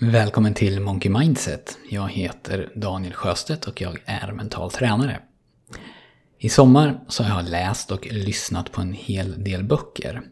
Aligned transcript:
Välkommen 0.00 0.54
till 0.54 0.80
Monkey 0.80 1.10
Mindset. 1.10 1.78
Jag 1.90 2.08
heter 2.08 2.72
Daniel 2.74 3.12
Sjöstedt 3.12 3.66
och 3.66 3.80
jag 3.80 3.98
är 4.04 4.32
mental 4.32 4.70
tränare. 4.70 5.20
I 6.38 6.48
sommar 6.48 7.00
så 7.08 7.22
har 7.22 7.36
jag 7.36 7.50
läst 7.50 7.92
och 7.92 8.06
lyssnat 8.12 8.72
på 8.72 8.80
en 8.80 8.92
hel 8.92 9.44
del 9.44 9.64
böcker. 9.64 10.22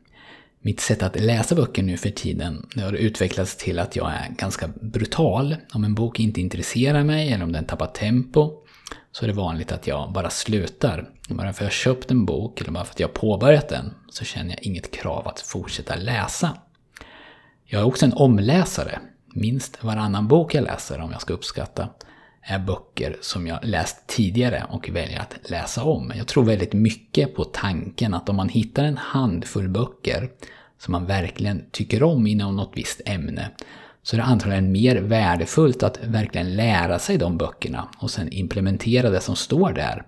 Mitt 0.60 0.80
sätt 0.80 1.02
att 1.02 1.21
läsa 1.21 1.54
böcker 1.54 1.82
nu 1.82 1.96
för 1.96 2.10
tiden 2.10 2.68
det 2.74 2.80
har 2.80 2.92
utvecklats 2.92 3.56
till 3.56 3.79
att 3.79 3.96
jag 3.96 4.12
är 4.12 4.34
ganska 4.38 4.68
brutal. 4.68 5.56
Om 5.72 5.85
en 5.85 5.94
bok 5.94 6.21
inte 6.21 6.40
intresserar 6.40 7.04
mig 7.04 7.33
eller 7.33 7.44
om 7.44 7.53
den 7.53 7.64
tappar 7.64 7.87
tempo 7.87 8.53
så 9.12 9.24
är 9.24 9.28
det 9.28 9.35
vanligt 9.35 9.72
att 9.72 9.87
jag 9.87 10.12
bara 10.12 10.30
slutar. 10.30 11.10
Bara 11.28 11.53
för 11.53 11.64
att 11.64 11.67
jag 11.67 11.72
köpt 11.72 12.10
en 12.10 12.26
bok 12.26 12.60
eller 12.60 12.71
bara 12.71 12.85
för 12.85 12.92
att 12.92 13.01
jag 13.01 13.14
påbörjat 13.14 13.69
den 13.69 13.94
så 14.10 14.24
känner 14.24 14.51
jag 14.51 14.62
inget 14.62 14.90
krav 14.90 15.28
att 15.28 15.40
fortsätta 15.40 15.96
läsa. 15.96 16.59
Jag 17.64 17.80
är 17.80 17.87
också 17.87 18.06
en 18.06 18.12
omläsare 18.12 19.01
minst 19.37 19.84
varannan 19.84 20.28
bok 20.28 20.55
jag 20.55 20.64
läser, 20.64 21.00
om 21.00 21.12
jag 21.12 21.20
ska 21.20 21.34
uppskatta, 21.34 21.88
är 22.42 22.59
böcker 22.59 23.16
som 23.20 23.47
jag 23.47 23.59
läst 23.62 24.06
tidigare 24.06 24.66
och 24.69 24.88
väljer 24.88 25.20
att 25.20 25.51
läsa 25.51 25.84
om. 25.84 26.12
Jag 26.16 26.27
tror 26.27 26.45
väldigt 26.45 26.73
mycket 26.73 27.34
på 27.34 27.45
tanken 27.45 28.14
att 28.14 28.28
om 28.28 28.37
man 28.37 28.48
hittar 28.48 28.84
en 28.84 28.97
handfull 28.97 29.69
böcker 29.69 30.30
som 30.78 30.92
man 30.92 31.06
verkligen 31.06 31.64
tycker 31.70 32.02
om 32.02 32.27
inom 32.27 32.56
något 32.56 32.73
visst 32.75 33.01
ämne, 33.05 33.51
så 34.02 34.16
är 34.16 34.19
det 34.19 34.25
antagligen 34.25 34.73
mer 34.73 34.97
värdefullt 34.97 35.83
att 35.83 35.98
verkligen 36.05 36.56
lära 36.56 36.98
sig 36.98 37.19
de 37.19 37.39
böckerna 37.39 37.89
och 37.98 38.11
sen 38.11 38.33
implementera 38.33 39.11
det 39.11 39.20
som 39.20 39.37
står 39.37 39.73
där, 39.73 40.03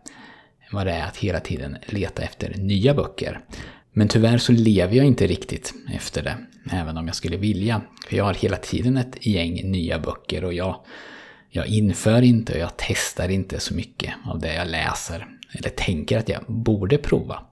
än 0.60 0.76
vad 0.76 0.86
det 0.86 0.92
är 0.92 1.06
att 1.06 1.16
hela 1.16 1.40
tiden 1.40 1.76
leta 1.86 2.22
efter 2.22 2.54
nya 2.56 2.94
böcker. 2.94 3.40
Men 3.98 4.08
tyvärr 4.08 4.38
så 4.38 4.52
lever 4.52 4.96
jag 4.96 5.06
inte 5.06 5.26
riktigt 5.26 5.74
efter 5.92 6.22
det, 6.22 6.36
även 6.72 6.96
om 6.96 7.06
jag 7.06 7.16
skulle 7.16 7.36
vilja. 7.36 7.80
För 8.08 8.16
jag 8.16 8.24
har 8.24 8.34
hela 8.34 8.56
tiden 8.56 8.96
ett 8.96 9.26
gäng 9.26 9.70
nya 9.70 9.98
böcker 9.98 10.44
och 10.44 10.54
jag, 10.54 10.84
jag 11.50 11.66
inför 11.66 12.22
inte 12.22 12.52
och 12.52 12.58
jag 12.58 12.70
testar 12.76 13.28
inte 13.28 13.60
så 13.60 13.74
mycket 13.74 14.14
av 14.24 14.38
det 14.38 14.54
jag 14.54 14.68
läser, 14.68 15.26
eller 15.52 15.68
tänker 15.68 16.18
att 16.18 16.28
jag 16.28 16.42
borde 16.46 16.98
prova. 16.98 17.42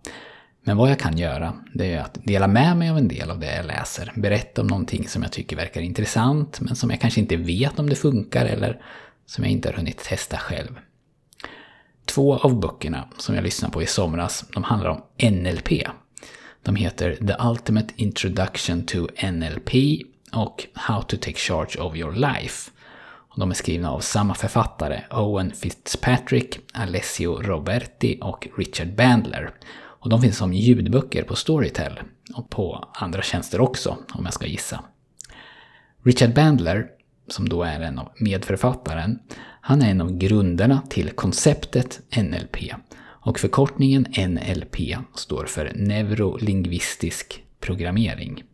Men 0.65 0.77
vad 0.77 0.91
jag 0.91 0.99
kan 0.99 1.19
göra, 1.19 1.55
det 1.75 1.93
är 1.93 2.01
att 2.01 2.19
dela 2.25 2.47
med 2.47 2.77
mig 2.77 2.91
av 2.91 2.99
en 2.99 3.09
del 3.09 3.31
av 3.31 3.41
det 3.41 3.57
jag 3.57 3.67
läser. 3.67 4.13
Berätta 4.17 4.61
om 4.61 4.67
någonting 4.67 5.09
som 5.09 5.23
jag 5.23 5.33
tycker 5.33 5.57
verkar 5.57 5.81
intressant, 5.81 6.61
men 6.61 6.77
som 6.77 6.91
jag 6.91 7.01
kanske 7.01 7.21
inte 7.21 7.37
vet 7.37 7.79
om 7.79 7.89
det 7.89 7.97
funkar 7.97 8.47
eller 8.47 8.81
som 9.27 9.45
jag 9.45 9.51
inte 9.53 9.69
har 9.69 9.75
hunnit 9.75 9.99
testa 9.99 10.37
själv. 10.37 10.79
Två 12.05 12.37
av 12.37 12.61
böckerna 12.61 13.09
som 13.19 13.35
jag 13.35 13.45
lyssnade 13.45 13.73
på 13.73 13.83
i 13.83 13.87
somras, 13.87 14.45
de 14.55 14.65
handlar 14.65 14.91
om 14.91 15.03
NLP, 15.33 15.87
de 16.67 16.77
heter 16.77 17.17
The 17.27 17.37
Ultimate 17.49 17.95
Introduction 17.97 18.87
to 18.87 19.09
NLP 19.33 20.03
och 20.33 20.67
How 20.75 21.03
to 21.03 21.17
Take 21.17 21.37
Charge 21.37 21.81
of 21.81 21.97
Your 21.97 22.13
Life. 22.13 22.71
De 23.37 23.51
är 23.51 23.55
skrivna 23.55 23.91
av 23.91 24.01
samma 24.01 24.35
författare, 24.35 25.03
Owen 25.11 25.53
Fitzpatrick, 25.53 26.59
Alessio 26.73 27.43
Roberti 27.43 28.19
och 28.23 28.49
Richard 28.59 28.95
Bandler. 28.95 29.51
Och 29.75 30.11
de 30.11 30.23
finns 30.23 30.37
som 30.37 30.53
ljudböcker 30.53 31.23
på 31.23 31.37
Storytel 31.37 32.01
och 32.35 32.51
på 32.51 32.89
andra 32.95 33.23
tjänster 33.23 33.61
också, 33.61 33.97
om 34.13 34.25
jag 34.25 34.35
ska 34.35 34.47
gissa. 34.47 34.85
Richard 36.05 36.35
Bandler, 36.35 36.87
som 37.29 37.49
då 37.49 37.63
är 37.63 37.81
en 37.81 37.99
av 37.99 38.13
medförfattaren, 38.21 39.19
han 39.61 39.83
är 39.83 39.91
en 39.91 40.01
av 40.01 40.19
grunderna 40.19 40.83
till 40.89 41.11
konceptet 41.11 42.01
NLP 42.17 42.57
och 43.27 43.39
förkortningen 43.39 44.07
NLP 44.19 44.77
står 45.15 45.45
för 45.45 45.73
neurolingvistisk 45.75 47.45
programmering. 47.61 48.45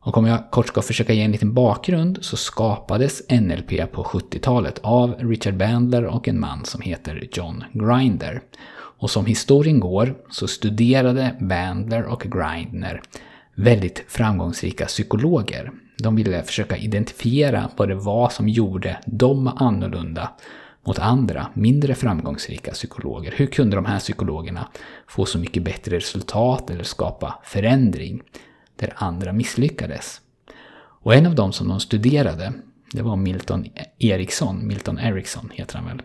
Och 0.00 0.16
om 0.18 0.26
jag 0.26 0.50
kort 0.50 0.68
ska 0.68 0.82
försöka 0.82 1.12
ge 1.12 1.22
en 1.22 1.32
liten 1.32 1.54
bakgrund 1.54 2.18
så 2.20 2.36
skapades 2.36 3.22
NLP 3.30 3.92
på 3.92 4.04
70-talet 4.04 4.78
av 4.82 5.14
Richard 5.18 5.56
Bandler 5.56 6.04
och 6.04 6.28
en 6.28 6.40
man 6.40 6.64
som 6.64 6.80
heter 6.80 7.28
John 7.32 7.64
Grinder. 7.72 8.42
Och 8.74 9.10
som 9.10 9.26
historien 9.26 9.80
går 9.80 10.14
så 10.30 10.48
studerade 10.48 11.36
Bandler 11.40 12.04
och 12.04 12.22
Grinder 12.22 13.02
väldigt 13.54 14.04
framgångsrika 14.08 14.86
psykologer. 14.86 15.72
De 15.98 16.16
ville 16.16 16.42
försöka 16.42 16.76
identifiera 16.76 17.70
vad 17.76 17.88
det 17.88 17.94
var 17.94 18.28
som 18.28 18.48
gjorde 18.48 18.98
dem 19.06 19.48
annorlunda 19.48 20.30
mot 20.86 20.98
andra, 20.98 21.46
mindre 21.54 21.94
framgångsrika 21.94 22.70
psykologer. 22.70 23.34
Hur 23.36 23.46
kunde 23.46 23.76
de 23.76 23.84
här 23.84 23.98
psykologerna 23.98 24.68
få 25.06 25.26
så 25.26 25.38
mycket 25.38 25.62
bättre 25.62 25.96
resultat 25.96 26.70
eller 26.70 26.84
skapa 26.84 27.38
förändring 27.44 28.22
där 28.76 28.92
andra 28.96 29.32
misslyckades? 29.32 30.20
Och 31.02 31.14
en 31.14 31.26
av 31.26 31.34
dem 31.34 31.52
som 31.52 31.68
de 31.68 31.80
studerade, 31.80 32.52
det 32.92 33.02
var 33.02 33.16
Milton 33.16 33.66
Eriksson, 33.98 34.66
Milton 34.66 34.98
Eriksson 34.98 35.50
heter 35.54 35.78
han 35.78 35.86
väl. 35.86 36.02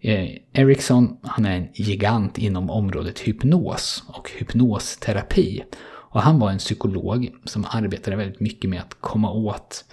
Eh, 0.00 0.36
Eriksson, 0.52 1.16
han 1.22 1.46
är 1.46 1.56
en 1.56 1.68
gigant 1.74 2.38
inom 2.38 2.70
området 2.70 3.18
hypnos 3.18 4.04
och 4.06 4.30
hypnosterapi. 4.38 5.64
Och 6.12 6.22
han 6.22 6.38
var 6.38 6.50
en 6.50 6.58
psykolog 6.58 7.32
som 7.44 7.66
arbetade 7.70 8.16
väldigt 8.16 8.40
mycket 8.40 8.70
med 8.70 8.80
att 8.80 8.96
komma 9.00 9.32
åt, 9.32 9.84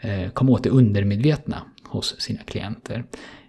eh, 0.00 0.30
komma 0.30 0.52
åt 0.52 0.62
det 0.62 0.70
undermedvetna 0.70 1.62
hos 1.84 2.20
sina 2.20 2.42
klienter. 2.42 3.04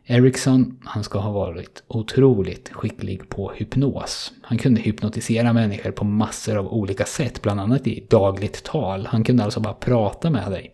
Ericsson, 0.09 0.79
han 0.85 1.03
ska 1.03 1.19
ha 1.19 1.31
varit 1.31 1.83
otroligt 1.87 2.69
skicklig 2.73 3.29
på 3.29 3.51
hypnos. 3.51 4.31
Han 4.41 4.57
kunde 4.57 4.81
hypnotisera 4.81 5.53
människor 5.53 5.91
på 5.91 6.05
massor 6.05 6.57
av 6.57 6.73
olika 6.73 7.05
sätt, 7.05 7.41
bland 7.41 7.59
annat 7.59 7.87
i 7.87 8.07
dagligt 8.09 8.63
tal. 8.63 9.05
Han 9.05 9.23
kunde 9.23 9.43
alltså 9.43 9.59
bara 9.59 9.73
prata 9.73 10.29
med 10.29 10.51
dig. 10.51 10.73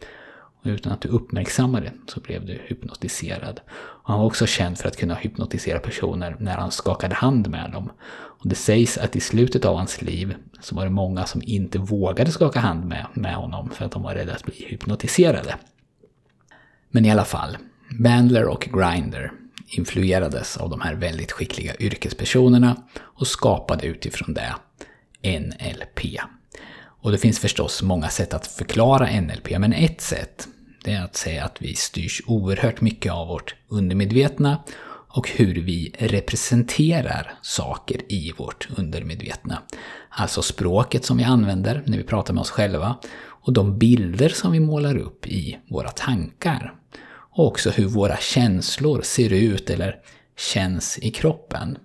Och 0.61 0.67
utan 0.67 0.91
att 0.91 1.01
du 1.01 1.09
uppmärksammade 1.09 1.91
så 2.07 2.19
blev 2.19 2.45
du 2.45 2.61
hypnotiserad. 2.65 3.59
Och 3.71 4.09
han 4.09 4.19
var 4.19 4.25
också 4.25 4.45
känd 4.45 4.77
för 4.77 4.87
att 4.87 4.97
kunna 4.97 5.15
hypnotisera 5.15 5.79
personer 5.79 6.35
när 6.39 6.57
han 6.57 6.71
skakade 6.71 7.15
hand 7.15 7.49
med 7.49 7.71
dem. 7.71 7.91
Och 8.11 8.49
det 8.49 8.55
sägs 8.55 8.97
att 8.97 9.15
i 9.15 9.19
slutet 9.19 9.65
av 9.65 9.77
hans 9.77 10.01
liv 10.01 10.35
så 10.61 10.75
var 10.75 10.83
det 10.83 10.89
många 10.89 11.25
som 11.25 11.41
inte 11.45 11.79
vågade 11.79 12.31
skaka 12.31 12.59
hand 12.59 12.85
med, 12.85 13.05
med 13.13 13.35
honom 13.35 13.69
för 13.69 13.85
att 13.85 13.91
de 13.91 14.03
var 14.03 14.15
rädda 14.15 14.33
att 14.33 14.43
bli 14.43 14.65
hypnotiserade. 14.69 15.55
Men 16.89 17.05
i 17.05 17.11
alla 17.11 17.25
fall, 17.25 17.57
Bandler 17.99 18.45
och 18.45 18.69
Grinder 18.73 19.31
influerades 19.67 20.57
av 20.57 20.69
de 20.69 20.81
här 20.81 20.95
väldigt 20.95 21.31
skickliga 21.31 21.75
yrkespersonerna 21.79 22.83
och 22.99 23.27
skapade 23.27 23.87
utifrån 23.87 24.33
det 24.33 24.55
NLP. 25.39 26.19
Och 26.85 27.11
det 27.11 27.17
finns 27.17 27.39
förstås 27.39 27.81
många 27.81 28.09
sätt 28.09 28.33
att 28.33 28.47
förklara 28.47 29.21
NLP, 29.21 29.59
men 29.59 29.73
ett 29.73 30.01
sätt 30.01 30.47
det 30.83 30.91
är 30.91 31.03
att 31.03 31.15
säga 31.15 31.45
att 31.45 31.61
vi 31.61 31.75
styrs 31.75 32.21
oerhört 32.27 32.81
mycket 32.81 33.11
av 33.11 33.27
vårt 33.27 33.55
undermedvetna 33.67 34.63
och 35.15 35.29
hur 35.29 35.55
vi 35.55 35.95
representerar 35.99 37.33
saker 37.41 38.01
i 38.11 38.31
vårt 38.37 38.67
undermedvetna. 38.77 39.61
Alltså 40.09 40.41
språket 40.41 41.05
som 41.05 41.17
vi 41.17 41.23
använder 41.23 41.83
när 41.85 41.97
vi 41.97 42.03
pratar 42.03 42.33
med 42.33 42.41
oss 42.41 42.49
själva 42.49 42.97
och 43.25 43.53
de 43.53 43.77
bilder 43.77 44.29
som 44.29 44.51
vi 44.51 44.59
målar 44.59 44.97
upp 44.97 45.27
i 45.27 45.59
våra 45.69 45.89
tankar 45.89 46.73
och 47.35 47.47
också 47.47 47.69
hur 47.69 47.85
våra 47.85 48.17
känslor 48.17 49.01
ser 49.01 49.33
ut 49.33 49.69
eller 49.69 49.95
känns 50.37 50.99
i 50.99 51.11
kroppen. 51.11 51.77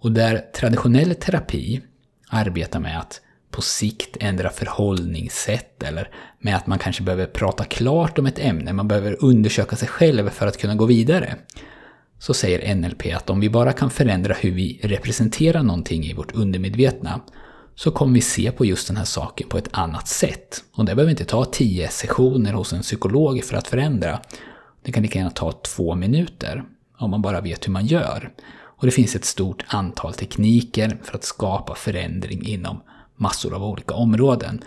Och 0.00 0.12
där 0.12 0.38
traditionell 0.54 1.14
terapi 1.14 1.80
arbetar 2.28 2.80
med 2.80 2.98
att 2.98 3.20
på 3.50 3.62
sikt 3.62 4.16
ändra 4.20 4.50
förhållningssätt 4.50 5.82
eller 5.82 6.08
med 6.38 6.56
att 6.56 6.66
man 6.66 6.78
kanske 6.78 7.02
behöver 7.02 7.26
prata 7.26 7.64
klart 7.64 8.18
om 8.18 8.26
ett 8.26 8.38
ämne, 8.38 8.72
man 8.72 8.88
behöver 8.88 9.24
undersöka 9.24 9.76
sig 9.76 9.88
själv 9.88 10.30
för 10.30 10.46
att 10.46 10.58
kunna 10.58 10.74
gå 10.74 10.86
vidare. 10.86 11.36
Så 12.18 12.34
säger 12.34 12.74
NLP 12.74 13.14
att 13.16 13.30
om 13.30 13.40
vi 13.40 13.50
bara 13.50 13.72
kan 13.72 13.90
förändra 13.90 14.34
hur 14.34 14.50
vi 14.50 14.80
representerar 14.82 15.62
någonting 15.62 16.04
i 16.04 16.14
vårt 16.14 16.34
undermedvetna 16.34 17.20
så 17.74 17.90
kommer 17.90 18.14
vi 18.14 18.20
se 18.20 18.52
på 18.52 18.64
just 18.64 18.88
den 18.88 18.96
här 18.96 19.04
saken 19.04 19.48
på 19.48 19.58
ett 19.58 19.68
annat 19.72 20.08
sätt. 20.08 20.64
Och 20.74 20.84
det 20.84 20.94
behöver 20.94 21.10
inte 21.10 21.24
ta 21.24 21.44
tio 21.44 21.88
sessioner 21.88 22.52
hos 22.52 22.72
en 22.72 22.82
psykolog 22.82 23.44
för 23.44 23.56
att 23.56 23.68
förändra. 23.68 24.20
Det 24.82 24.92
kan 24.92 25.02
lika 25.02 25.18
gärna 25.18 25.30
ta 25.30 25.52
två 25.52 25.94
minuter 25.94 26.64
om 26.98 27.10
man 27.10 27.22
bara 27.22 27.40
vet 27.40 27.66
hur 27.66 27.72
man 27.72 27.86
gör. 27.86 28.32
Och 28.52 28.86
det 28.86 28.92
finns 28.92 29.16
ett 29.16 29.24
stort 29.24 29.64
antal 29.66 30.14
tekniker 30.14 30.98
för 31.02 31.14
att 31.14 31.24
skapa 31.24 31.74
förändring 31.74 32.46
inom 32.46 32.80
massor 33.16 33.54
av 33.54 33.64
olika 33.64 33.94
områden. 33.94 34.62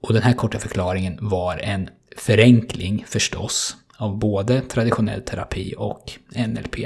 Och 0.00 0.12
den 0.12 0.22
här 0.22 0.32
korta 0.32 0.58
förklaringen 0.58 1.18
var 1.20 1.58
en 1.58 1.88
förenkling 2.16 3.04
förstås 3.08 3.76
av 3.96 4.18
både 4.18 4.60
traditionell 4.60 5.22
terapi 5.22 5.74
och 5.78 6.12
NLP. 6.36 6.76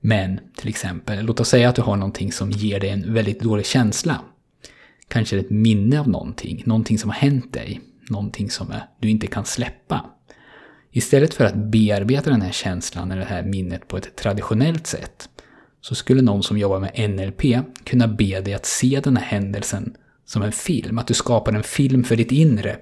Men 0.00 0.40
till 0.56 0.68
exempel, 0.68 1.24
låt 1.24 1.40
oss 1.40 1.48
säga 1.48 1.68
att 1.68 1.76
du 1.76 1.82
har 1.82 1.96
någonting 1.96 2.32
som 2.32 2.50
ger 2.50 2.80
dig 2.80 2.90
en 2.90 3.14
väldigt 3.14 3.40
dålig 3.40 3.66
känsla. 3.66 4.20
Kanske 5.08 5.38
ett 5.38 5.50
minne 5.50 6.00
av 6.00 6.08
någonting, 6.08 6.62
någonting 6.66 6.98
som 6.98 7.10
har 7.10 7.16
hänt 7.16 7.52
dig, 7.52 7.80
någonting 8.10 8.50
som 8.50 8.74
du 9.00 9.10
inte 9.10 9.26
kan 9.26 9.44
släppa. 9.44 10.04
Istället 10.92 11.34
för 11.34 11.44
att 11.44 11.54
bearbeta 11.54 12.30
den 12.30 12.42
här 12.42 12.52
känslan 12.52 13.10
eller 13.10 13.20
det 13.20 13.28
här 13.28 13.42
minnet 13.42 13.88
på 13.88 13.96
ett 13.96 14.16
traditionellt 14.16 14.86
sätt 14.86 15.28
så 15.80 15.94
skulle 15.94 16.22
någon 16.22 16.42
som 16.42 16.58
jobbar 16.58 16.80
med 16.80 17.10
NLP 17.10 17.42
kunna 17.84 18.08
be 18.08 18.40
dig 18.40 18.54
att 18.54 18.66
se 18.66 19.00
den 19.04 19.16
här 19.16 19.24
händelsen 19.24 19.94
som 20.24 20.42
en 20.42 20.52
film. 20.52 20.98
Att 20.98 21.06
du 21.06 21.14
skapar 21.14 21.52
en 21.52 21.62
film 21.62 22.04
för 22.04 22.16
ditt 22.16 22.32
inre. 22.32 22.76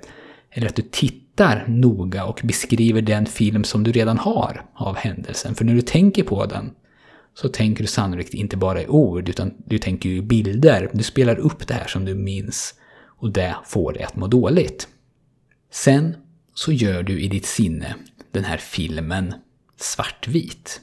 Eller 0.51 0.67
att 0.67 0.77
du 0.77 0.83
tittar 0.83 1.65
noga 1.69 2.25
och 2.25 2.41
beskriver 2.45 3.03
den 3.03 3.27
film 3.27 3.65
som 3.65 3.85
du 3.85 3.93
redan 3.93 4.19
har 4.19 4.65
av 4.75 4.97
händelsen. 4.97 5.55
För 5.55 5.65
när 5.65 5.75
du 5.75 5.83
tänker 5.83 6.23
på 6.23 6.47
den 6.47 6.71
så 7.35 7.49
tänker 7.49 7.85
du 7.85 7.89
sannolikt 7.89 8.35
inte 8.35 8.57
bara 8.57 8.83
i 8.83 8.87
ord, 8.87 9.29
utan 9.29 9.55
du 9.67 9.79
tänker 9.79 10.09
ju 10.09 10.17
i 10.17 10.23
bilder. 10.23 10.91
Du 10.93 11.03
spelar 11.03 11.39
upp 11.39 11.67
det 11.67 11.75
här 11.75 11.87
som 11.87 12.05
du 12.05 12.15
minns 12.15 12.75
och 13.07 13.33
det 13.33 13.57
får 13.65 13.93
dig 13.93 14.03
att 14.03 14.17
må 14.17 14.27
dåligt. 14.27 14.89
Sen 15.73 16.15
så 16.61 16.73
gör 16.73 17.03
du 17.03 17.21
i 17.21 17.29
ditt 17.29 17.47
sinne 17.47 17.95
den 18.33 18.45
här 18.45 18.57
filmen 18.57 19.35
svartvit. 19.77 20.81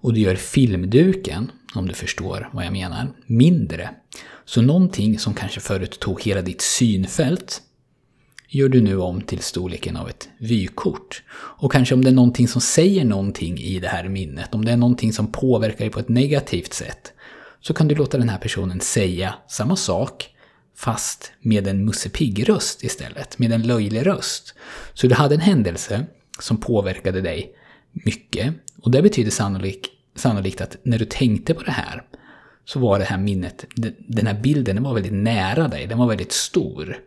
Och 0.00 0.14
du 0.14 0.20
gör 0.20 0.34
filmduken, 0.34 1.50
om 1.74 1.88
du 1.88 1.94
förstår 1.94 2.50
vad 2.52 2.64
jag 2.64 2.72
menar, 2.72 3.08
mindre. 3.26 3.90
Så 4.44 4.62
någonting 4.62 5.18
som 5.18 5.34
kanske 5.34 5.60
förut 5.60 6.00
tog 6.00 6.22
hela 6.22 6.42
ditt 6.42 6.60
synfält 6.60 7.62
gör 8.48 8.68
du 8.68 8.80
nu 8.80 8.96
om 8.98 9.20
till 9.20 9.38
storleken 9.38 9.96
av 9.96 10.08
ett 10.08 10.28
vykort. 10.38 11.22
Och 11.32 11.72
kanske 11.72 11.94
om 11.94 12.04
det 12.04 12.10
är 12.10 12.14
någonting 12.14 12.48
som 12.48 12.60
säger 12.60 13.04
någonting 13.04 13.58
i 13.58 13.80
det 13.80 13.88
här 13.88 14.08
minnet, 14.08 14.54
om 14.54 14.64
det 14.64 14.72
är 14.72 14.76
någonting 14.76 15.12
som 15.12 15.32
påverkar 15.32 15.78
dig 15.78 15.90
på 15.90 16.00
ett 16.00 16.08
negativt 16.08 16.72
sätt, 16.72 17.12
så 17.60 17.74
kan 17.74 17.88
du 17.88 17.94
låta 17.94 18.18
den 18.18 18.28
här 18.28 18.38
personen 18.38 18.80
säga 18.80 19.34
samma 19.48 19.76
sak, 19.76 20.34
fast 20.78 21.32
med 21.40 21.66
en 21.66 21.84
Musse 21.84 22.08
Pigg-röst 22.08 22.84
istället, 22.84 23.38
med 23.38 23.52
en 23.52 23.62
löjlig 23.62 24.06
röst. 24.06 24.54
Så 24.94 25.06
du 25.06 25.14
hade 25.14 25.34
en 25.34 25.40
händelse 25.40 26.06
som 26.40 26.56
påverkade 26.56 27.20
dig 27.20 27.54
mycket, 27.92 28.54
och 28.82 28.90
det 28.90 29.02
betyder 29.02 29.30
sannolikt, 29.30 29.86
sannolikt 30.16 30.60
att 30.60 30.76
när 30.82 30.98
du 30.98 31.04
tänkte 31.04 31.54
på 31.54 31.62
det 31.62 31.70
här, 31.70 32.02
så 32.64 32.78
var 32.78 32.98
det 32.98 33.04
här 33.04 33.18
minnet, 33.18 33.64
den 34.08 34.26
här 34.26 34.40
bilden, 34.40 34.76
den 34.76 34.84
var 34.84 34.94
väldigt 34.94 35.12
nära 35.12 35.68
dig, 35.68 35.86
den 35.86 35.98
var 35.98 36.06
väldigt 36.06 36.32
stor. 36.32 36.98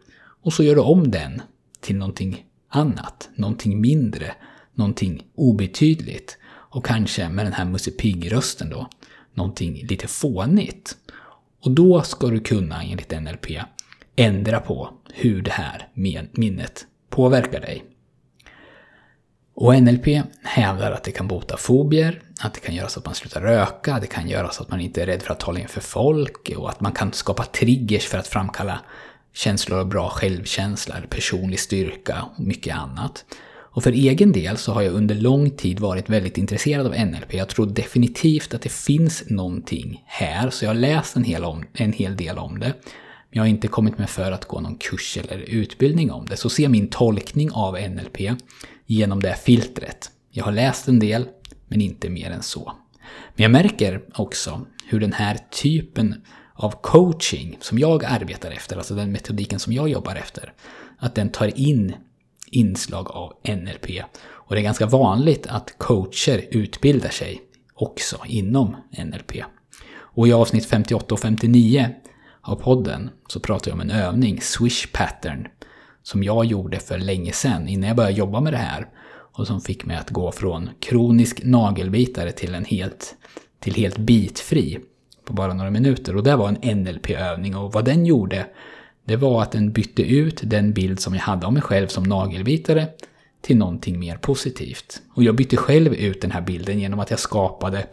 Och 0.44 0.54
så 0.54 0.64
gör 0.64 0.76
du 0.76 0.82
om 0.82 1.12
den 1.12 1.42
till 1.82 1.96
någonting 1.96 2.46
annat, 2.70 3.30
någonting 3.36 3.82
mindre, 3.82 4.36
någonting 4.76 5.24
obetydligt. 5.36 6.38
Och 6.46 6.86
kanske 6.86 7.30
med 7.30 7.46
den 7.46 7.54
här 7.54 7.66
Musse 7.66 7.92
Pigg-rösten 7.92 8.70
då, 8.70 8.90
någonting 9.34 9.86
lite 9.90 10.08
fånigt. 10.08 10.98
Och 11.64 11.72
då 11.72 12.02
ska 12.02 12.28
du 12.28 12.40
kunna, 12.40 12.84
enligt 12.84 13.22
NLP, 13.22 13.48
ändra 14.16 14.60
på 14.60 14.90
hur 15.14 15.42
det 15.42 15.52
här 15.52 15.88
minnet 16.34 16.86
påverkar 17.10 17.60
dig. 17.60 17.84
Och 19.54 19.82
NLP 19.82 20.08
hävdar 20.44 20.92
att 20.92 21.04
det 21.04 21.12
kan 21.12 21.28
bota 21.28 21.58
fobier, 21.58 22.22
att 22.42 22.54
det 22.54 22.60
kan 22.60 22.76
göra 22.76 22.88
så 22.88 23.00
att 23.00 23.06
man 23.06 23.16
slutar 23.16 23.42
röka, 23.42 24.00
det 24.00 24.08
kan 24.08 24.30
göra 24.30 24.50
så 24.50 24.64
att 24.64 24.70
man 24.70 24.82
inte 24.82 25.02
är 25.02 25.06
rädd 25.06 25.22
för 25.22 25.34
att 25.34 25.40
tala 25.40 25.60
inför 25.60 25.82
folk 25.82 26.52
och 26.58 26.70
att 26.70 26.82
man 26.82 26.92
kan 26.92 27.14
skapa 27.14 27.44
triggers 27.44 28.06
för 28.06 28.18
att 28.18 28.28
framkalla 28.28 28.80
känslor 29.34 29.80
av 29.80 29.88
bra 29.88 30.10
självkänsla, 30.10 30.96
personlig 31.10 31.60
styrka 31.60 32.26
och 32.36 32.40
mycket 32.44 32.76
annat. 32.76 33.26
Och 33.74 33.84
för 33.84 33.92
egen 33.92 34.32
del 34.32 34.58
så 34.58 34.72
har 34.72 34.82
jag 34.82 34.94
under 34.94 35.16
lång 35.16 35.50
tid 35.50 35.80
varit 35.80 36.10
väldigt 36.10 36.38
intresserad 36.38 36.86
av 36.86 36.94
NLP. 36.94 37.34
Jag 37.34 37.50
tror 37.50 37.66
definitivt 37.66 38.54
att 38.54 38.62
det 38.62 38.72
finns 38.72 39.24
någonting 39.30 40.04
här, 40.06 40.50
så 40.50 40.66
jag 40.66 40.70
har 40.70 40.76
läst 40.76 41.16
en 41.16 41.24
hel, 41.24 41.44
om, 41.44 41.64
en 41.74 41.94
hel 41.94 42.18
del 42.18 42.38
om 42.38 42.60
det. 42.60 42.68
Men 42.68 43.38
jag 43.38 43.44
har 43.44 43.48
inte 43.48 43.68
kommit 43.68 43.98
med 43.98 44.10
för 44.10 44.32
att 44.32 44.46
gå 44.46 44.60
någon 44.60 44.78
kurs 44.78 45.18
eller 45.18 45.38
utbildning 45.38 46.12
om 46.12 46.26
det. 46.26 46.38
Så 46.38 46.50
se 46.50 46.70
min 46.70 46.88
tolkning 46.88 47.52
av 47.52 47.78
NLP 47.90 48.20
genom 48.86 49.20
det 49.20 49.36
filtret. 49.36 50.12
Jag 50.30 50.46
har 50.46 50.52
läst 50.52 50.88
en 50.88 51.00
del, 51.00 51.26
men 51.68 51.82
inte 51.82 52.10
mer 52.10 52.32
än 52.32 52.44
så. 52.44 52.74
Men 53.36 53.44
jag 53.44 53.52
märker 53.52 54.02
också 54.14 54.66
hur 54.88 55.00
den 55.00 55.14
här 55.14 55.38
typen 55.62 56.16
av 56.54 56.72
coaching 56.82 57.58
som 57.62 57.80
jag 57.80 58.06
arbetar 58.06 58.52
efter, 58.52 58.78
alltså 58.78 58.96
den 58.96 59.12
metodiken 59.12 59.60
som 59.60 59.74
jag 59.74 59.90
jobbar 59.90 60.16
efter, 60.16 60.54
att 60.98 61.16
den 61.16 61.30
tar 61.30 61.60
in 61.60 61.94
inslag 62.52 63.12
av 63.12 63.34
NLP. 63.48 64.04
Och 64.24 64.56
det 64.56 64.62
är 64.62 64.64
ganska 64.64 64.86
vanligt 64.86 65.48
att 65.48 65.76
coacher 65.78 66.46
utbildar 66.52 67.10
sig 67.10 67.42
också 67.74 68.18
inom 68.26 68.76
NLP. 69.06 69.32
Och 69.94 70.28
i 70.28 70.34
avsnitt 70.34 70.66
58 70.66 71.16
och 71.16 71.20
59 71.20 71.90
av 72.42 72.56
podden 72.56 73.10
så 73.28 73.40
pratar 73.40 73.72
jag 73.72 73.76
om 73.76 73.82
en 73.82 73.92
övning, 73.92 74.42
Swish 74.42 74.92
Pattern, 74.94 75.48
som 76.04 76.24
jag 76.24 76.46
gjorde 76.46 76.80
för 76.80 76.98
länge 76.98 77.32
sedan 77.32 77.68
innan 77.68 77.88
jag 77.88 77.98
började 77.98 78.16
jobba 78.16 78.42
med 78.42 78.54
det 78.54 78.58
här 78.58 78.88
och 79.34 79.48
som 79.48 79.62
fick 79.62 79.86
mig 79.86 79.98
att 79.98 80.10
gå 80.10 80.32
från 80.32 80.70
kronisk 80.80 81.44
nagelbitare 81.44 82.32
till 82.32 82.56
en 82.56 82.66
helt, 82.66 83.16
till 83.60 83.76
helt 83.76 83.98
bitfri 83.98 84.80
på 85.26 85.34
bara 85.34 85.54
några 85.54 85.72
minuter. 85.72 86.16
Och 86.16 86.24
det 86.24 86.36
var 86.36 86.48
en 86.48 86.82
NLP-övning 86.84 87.56
och 87.56 87.74
vad 87.74 87.86
den 87.86 88.06
gjorde 88.06 88.46
det 89.06 89.16
var 89.16 89.42
att 89.42 89.52
den 89.52 89.72
bytte 89.72 90.02
ut 90.02 90.42
den 90.44 90.74
bild 90.74 91.00
som 91.00 91.14
jag 91.14 91.22
hade 91.22 91.46
av 91.46 91.54
mig 91.54 91.62
själv 91.62 91.88
som 91.88 92.04
nagelbitare 92.04 92.88
till 93.42 93.58
någonting 93.58 94.00
mer 94.00 94.18
positivt. 94.18 95.02
Och 95.14 95.24
jag 95.24 95.36
bytte 95.36 95.58
själv 95.58 95.94
ut 95.94 96.22
den 96.22 96.32
här 96.32 96.42
bilden 96.42 96.80
genom 96.80 97.00
att 97.00 97.10
jag 97.10 97.20
skapade, 97.20 97.88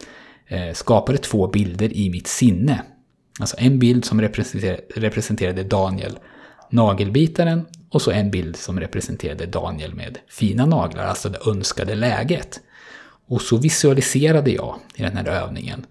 eh, 0.47 0.73
skapade 0.73 1.17
två 1.17 1.47
bilder 1.47 1.93
i 1.97 2.09
mitt 2.09 2.27
sinne. 2.27 2.83
Alltså 3.39 3.55
en 3.59 3.79
bild 3.79 4.05
som 4.05 4.21
representerade, 4.21 4.81
representerade 4.95 5.63
Daniel, 5.63 6.19
nagelbitaren, 6.69 7.65
och 7.89 8.01
så 8.01 8.11
en 8.11 8.31
bild 8.31 8.55
som 8.55 8.79
representerade 8.79 9.45
Daniel 9.45 9.93
med 9.93 10.17
fina 10.27 10.65
naglar, 10.65 11.05
alltså 11.05 11.29
det 11.29 11.39
önskade 11.47 11.95
läget. 11.95 12.59
Och 13.27 13.41
så 13.41 13.57
visualiserade 13.57 14.51
jag 14.51 14.75
i 14.95 15.01
den 15.01 15.17
här 15.17 15.25
övningen 15.25 15.85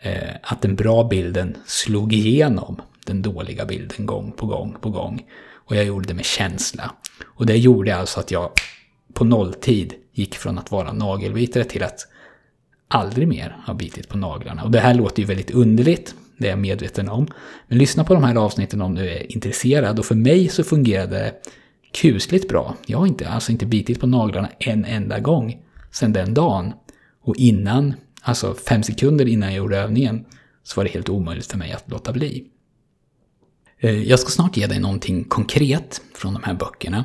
eh, 0.00 0.34
att 0.42 0.62
den 0.62 0.76
bra 0.76 1.04
bilden 1.04 1.56
slog 1.66 2.12
igenom 2.12 2.80
den 3.10 3.22
dåliga 3.22 3.64
bilden 3.66 4.06
gång 4.06 4.32
på 4.32 4.46
gång 4.46 4.76
på 4.80 4.90
gång. 4.90 5.22
Och 5.54 5.76
jag 5.76 5.84
gjorde 5.84 6.08
det 6.08 6.14
med 6.14 6.24
känsla. 6.24 6.94
Och 7.26 7.46
det 7.46 7.56
gjorde 7.56 7.96
alltså 7.96 8.20
att 8.20 8.30
jag 8.30 8.50
på 9.14 9.24
nolltid 9.24 9.94
gick 10.12 10.34
från 10.34 10.58
att 10.58 10.70
vara 10.70 10.92
nagelbitare 10.92 11.64
till 11.64 11.82
att 11.82 12.06
aldrig 12.88 13.28
mer 13.28 13.56
ha 13.66 13.74
bitit 13.74 14.08
på 14.08 14.18
naglarna. 14.18 14.62
Och 14.62 14.70
det 14.70 14.80
här 14.80 14.94
låter 14.94 15.20
ju 15.20 15.26
väldigt 15.26 15.50
underligt, 15.50 16.14
det 16.38 16.46
är 16.46 16.50
jag 16.50 16.58
medveten 16.58 17.08
om. 17.08 17.26
Men 17.68 17.78
lyssna 17.78 18.04
på 18.04 18.14
de 18.14 18.24
här 18.24 18.34
avsnitten 18.34 18.82
om 18.82 18.94
du 18.94 19.10
är 19.10 19.32
intresserad. 19.32 19.98
Och 19.98 20.04
för 20.04 20.14
mig 20.14 20.48
så 20.48 20.64
fungerade 20.64 21.18
det 21.18 21.34
kusligt 21.92 22.48
bra. 22.48 22.76
Jag 22.86 22.98
har 22.98 23.06
inte, 23.06 23.28
alltså 23.28 23.52
inte 23.52 23.66
bitit 23.66 24.00
på 24.00 24.06
naglarna 24.06 24.48
en 24.58 24.84
enda 24.84 25.20
gång 25.20 25.58
sedan 25.90 26.12
den 26.12 26.34
dagen. 26.34 26.72
Och 27.22 27.36
innan, 27.36 27.94
alltså 28.22 28.54
fem 28.54 28.82
sekunder 28.82 29.28
innan 29.28 29.48
jag 29.48 29.56
gjorde 29.56 29.78
övningen, 29.78 30.24
så 30.62 30.80
var 30.80 30.84
det 30.84 30.90
helt 30.90 31.08
omöjligt 31.08 31.50
för 31.50 31.58
mig 31.58 31.72
att 31.72 31.90
låta 31.90 32.12
bli. 32.12 32.46
Eh, 33.82 34.02
jag 34.02 34.18
ska 34.18 34.30
snart 34.30 34.56
ge 34.56 34.66
dig 34.66 34.80
någonting 34.80 35.24
konkret 35.24 36.02
från 36.14 36.34
de 36.34 36.42
här 36.42 36.54
böckerna. 36.54 37.04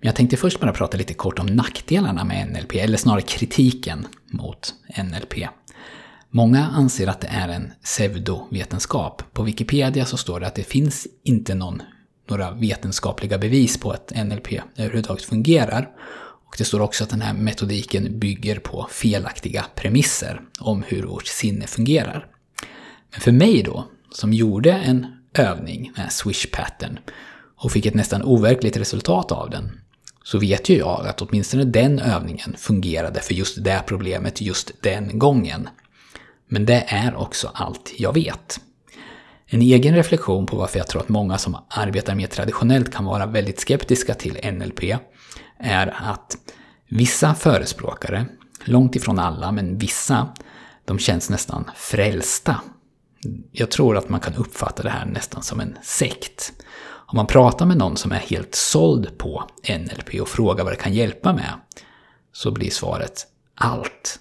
Men 0.00 0.06
jag 0.06 0.16
tänkte 0.16 0.36
först 0.36 0.60
bara 0.60 0.72
prata 0.72 0.96
lite 0.96 1.14
kort 1.14 1.38
om 1.38 1.46
nackdelarna 1.46 2.24
med 2.24 2.48
NLP, 2.52 2.74
eller 2.74 2.96
snarare 2.96 3.22
kritiken 3.22 4.06
mot 4.26 4.74
NLP. 4.98 5.48
Många 6.30 6.66
anser 6.66 7.06
att 7.06 7.20
det 7.20 7.28
är 7.28 7.48
en 7.48 7.72
pseudovetenskap. 7.82 9.22
På 9.32 9.42
Wikipedia 9.42 10.04
så 10.04 10.16
står 10.16 10.40
det 10.40 10.46
att 10.46 10.54
det 10.54 10.64
finns 10.64 11.06
inte 11.22 11.54
någon, 11.54 11.82
några 12.28 12.50
vetenskapliga 12.50 13.38
bevis 13.38 13.80
på 13.80 13.90
att 13.90 14.12
NLP 14.24 14.52
överhuvudtaget 14.76 15.24
fungerar. 15.24 15.88
Och 16.48 16.54
det 16.58 16.64
står 16.64 16.80
också 16.80 17.04
att 17.04 17.10
den 17.10 17.20
här 17.20 17.34
metodiken 17.34 18.18
bygger 18.18 18.58
på 18.58 18.88
felaktiga 18.90 19.64
premisser 19.74 20.40
om 20.60 20.82
hur 20.86 21.02
vårt 21.02 21.26
sinne 21.26 21.66
fungerar. 21.66 22.26
Men 23.10 23.20
för 23.20 23.32
mig 23.32 23.62
då, 23.62 23.84
som 24.10 24.32
gjorde 24.32 24.72
en 24.72 25.15
övning, 25.38 25.92
den 25.94 26.02
här 26.02 26.10
swish 26.10 26.46
pattern, 26.52 26.98
och 27.56 27.72
fick 27.72 27.86
ett 27.86 27.94
nästan 27.94 28.22
overkligt 28.22 28.76
resultat 28.76 29.32
av 29.32 29.50
den, 29.50 29.80
så 30.24 30.38
vet 30.38 30.68
ju 30.68 30.78
jag 30.78 31.06
att 31.06 31.22
åtminstone 31.22 31.64
den 31.64 31.98
övningen 31.98 32.54
fungerade 32.58 33.20
för 33.20 33.34
just 33.34 33.64
det 33.64 33.82
problemet 33.86 34.40
just 34.40 34.82
den 34.82 35.18
gången. 35.18 35.68
Men 36.48 36.66
det 36.66 36.84
är 36.88 37.14
också 37.16 37.50
allt 37.54 37.92
jag 37.98 38.14
vet. 38.14 38.60
En 39.46 39.62
egen 39.62 39.94
reflektion 39.94 40.46
på 40.46 40.56
varför 40.56 40.78
jag 40.78 40.88
tror 40.88 41.02
att 41.02 41.08
många 41.08 41.38
som 41.38 41.56
arbetar 41.68 42.14
mer 42.14 42.26
traditionellt 42.26 42.92
kan 42.92 43.04
vara 43.04 43.26
väldigt 43.26 43.60
skeptiska 43.60 44.14
till 44.14 44.52
NLP 44.52 44.82
är 45.58 45.94
att 46.10 46.36
vissa 46.88 47.34
förespråkare, 47.34 48.26
långt 48.64 48.96
ifrån 48.96 49.18
alla, 49.18 49.52
men 49.52 49.78
vissa, 49.78 50.28
de 50.84 50.98
känns 50.98 51.30
nästan 51.30 51.70
frälsta 51.76 52.60
jag 53.52 53.70
tror 53.70 53.96
att 53.96 54.08
man 54.08 54.20
kan 54.20 54.34
uppfatta 54.34 54.82
det 54.82 54.90
här 54.90 55.06
nästan 55.06 55.42
som 55.42 55.60
en 55.60 55.78
sekt. 55.82 56.52
Om 57.08 57.16
man 57.16 57.26
pratar 57.26 57.66
med 57.66 57.76
någon 57.76 57.96
som 57.96 58.12
är 58.12 58.16
helt 58.16 58.54
såld 58.54 59.18
på 59.18 59.44
NLP 59.68 60.20
och 60.20 60.28
frågar 60.28 60.64
vad 60.64 60.72
det 60.72 60.76
kan 60.76 60.94
hjälpa 60.94 61.32
med, 61.32 61.52
så 62.32 62.50
blir 62.50 62.70
svaret 62.70 63.26
allt. 63.54 64.20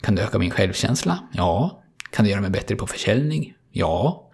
Kan 0.00 0.14
det 0.14 0.22
öka 0.22 0.38
min 0.38 0.50
självkänsla? 0.50 1.18
Ja. 1.32 1.82
Kan 2.10 2.24
det 2.24 2.30
göra 2.30 2.40
mig 2.40 2.50
bättre 2.50 2.76
på 2.76 2.86
försäljning? 2.86 3.54
Ja. 3.72 4.30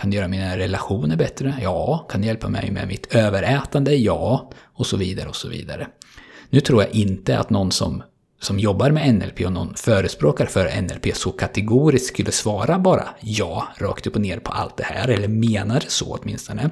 Kan 0.00 0.10
det 0.10 0.16
göra 0.16 0.28
mina 0.28 0.56
relationer 0.56 1.16
bättre? 1.16 1.58
Ja. 1.62 2.06
Kan 2.10 2.20
det 2.20 2.26
hjälpa 2.26 2.48
mig 2.48 2.70
med 2.70 2.88
mitt 2.88 3.14
överätande? 3.14 3.94
Ja. 3.94 4.50
Och 4.62 4.86
så 4.86 4.96
vidare 4.96 5.28
och 5.28 5.36
så 5.36 5.48
vidare. 5.48 5.88
Nu 6.50 6.60
tror 6.60 6.82
jag 6.82 6.90
inte 6.90 7.38
att 7.38 7.50
någon 7.50 7.72
som 7.72 8.02
som 8.42 8.58
jobbar 8.58 8.90
med 8.90 9.14
NLP 9.14 9.46
och 9.46 9.52
någon 9.52 9.74
förespråkare 9.74 10.48
för 10.48 10.82
NLP 10.82 11.16
så 11.16 11.32
kategoriskt 11.32 12.06
skulle 12.06 12.32
svara 12.32 12.78
bara 12.78 13.08
ja, 13.20 13.68
rakt 13.78 14.06
upp 14.06 14.14
och 14.14 14.20
ner 14.20 14.38
på 14.38 14.52
allt 14.52 14.76
det 14.76 14.84
här, 14.84 15.08
eller 15.08 15.28
menar 15.28 15.84
så 15.88 16.18
åtminstone. 16.20 16.70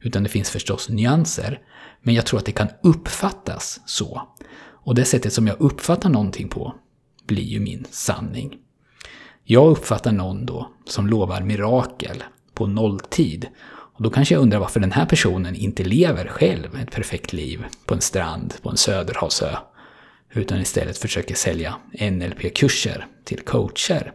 Utan 0.00 0.22
det 0.22 0.28
finns 0.28 0.50
förstås 0.50 0.88
nyanser. 0.88 1.60
Men 2.02 2.14
jag 2.14 2.26
tror 2.26 2.38
att 2.38 2.46
det 2.46 2.52
kan 2.52 2.68
uppfattas 2.82 3.80
så. 3.86 4.22
Och 4.60 4.94
det 4.94 5.04
sättet 5.04 5.32
som 5.32 5.46
jag 5.46 5.60
uppfattar 5.60 6.10
någonting 6.10 6.48
på 6.48 6.74
blir 7.26 7.44
ju 7.44 7.60
min 7.60 7.86
sanning. 7.90 8.56
Jag 9.44 9.70
uppfattar 9.70 10.12
någon 10.12 10.46
då 10.46 10.70
som 10.86 11.06
lovar 11.06 11.40
mirakel 11.40 12.24
på 12.54 12.66
nolltid. 12.66 13.48
Och 13.66 14.02
då 14.02 14.10
kanske 14.10 14.34
jag 14.34 14.42
undrar 14.42 14.58
varför 14.58 14.80
den 14.80 14.92
här 14.92 15.06
personen 15.06 15.54
inte 15.54 15.84
lever 15.84 16.26
själv 16.26 16.76
ett 16.76 16.90
perfekt 16.90 17.32
liv 17.32 17.64
på 17.86 17.94
en 17.94 18.00
strand 18.00 18.54
på 18.62 18.70
en 18.70 18.76
söderhavsö. 18.76 19.56
Utan 20.32 20.60
istället 20.60 20.98
försöker 20.98 21.34
sälja 21.34 21.76
NLP-kurser 22.00 23.06
till 23.24 23.40
coacher. 23.40 24.12